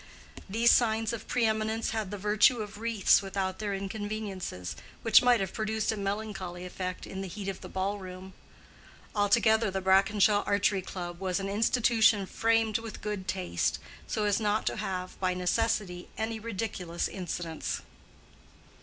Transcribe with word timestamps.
These 0.49 0.71
signs 0.71 1.13
of 1.13 1.27
pre 1.27 1.45
eminence 1.45 1.91
had 1.91 2.09
the 2.09 2.17
virtue 2.17 2.57
of 2.63 2.79
wreaths 2.79 3.21
without 3.21 3.59
their 3.59 3.75
inconveniences, 3.75 4.75
which 5.03 5.21
might 5.21 5.39
have 5.39 5.53
produced 5.53 5.91
a 5.91 5.95
melancholy 5.95 6.65
effect 6.65 7.05
in 7.05 7.21
the 7.21 7.27
heat 7.27 7.47
of 7.47 7.61
the 7.61 7.69
ball 7.69 7.99
room. 7.99 8.33
Altogether 9.15 9.69
the 9.69 9.79
Brackenshaw 9.79 10.41
Archery 10.47 10.81
Club 10.81 11.19
was 11.19 11.39
an 11.39 11.49
institution 11.49 12.25
framed 12.25 12.79
with 12.79 13.01
good 13.01 13.27
taste, 13.27 13.77
so 14.07 14.23
as 14.25 14.39
not 14.39 14.65
to 14.65 14.77
have 14.77 15.19
by 15.19 15.35
necessity 15.35 16.07
any 16.17 16.39
ridiculous 16.39 17.07
incidents. 17.07 17.83